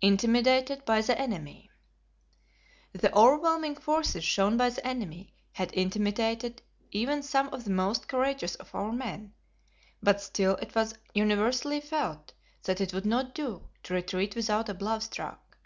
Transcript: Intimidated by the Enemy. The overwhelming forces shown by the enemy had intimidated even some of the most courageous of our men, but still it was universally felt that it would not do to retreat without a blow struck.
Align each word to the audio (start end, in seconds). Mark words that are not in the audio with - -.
Intimidated 0.00 0.84
by 0.84 1.00
the 1.02 1.18
Enemy. 1.20 1.68
The 2.92 3.12
overwhelming 3.12 3.74
forces 3.74 4.22
shown 4.22 4.56
by 4.56 4.70
the 4.70 4.86
enemy 4.86 5.34
had 5.50 5.72
intimidated 5.72 6.62
even 6.92 7.24
some 7.24 7.48
of 7.48 7.64
the 7.64 7.72
most 7.72 8.06
courageous 8.06 8.54
of 8.54 8.72
our 8.72 8.92
men, 8.92 9.34
but 10.00 10.20
still 10.20 10.54
it 10.62 10.76
was 10.76 10.94
universally 11.12 11.80
felt 11.80 12.32
that 12.62 12.80
it 12.80 12.94
would 12.94 13.04
not 13.04 13.34
do 13.34 13.68
to 13.82 13.94
retreat 13.94 14.36
without 14.36 14.68
a 14.68 14.74
blow 14.74 15.00
struck. 15.00 15.58